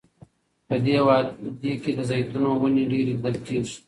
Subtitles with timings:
[0.67, 3.75] په دې وادۍ کې د زیتونو ونې ډیرې لیدل کیږي.